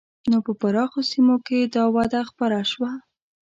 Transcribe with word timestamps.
نو 0.29 0.37
په 0.45 0.51
پراخو 0.59 0.99
سیمو 1.11 1.35
کې 1.47 1.59
دا 1.73 1.83
وده 1.95 2.21
خپره 2.29 2.57
شوه. 2.71 2.91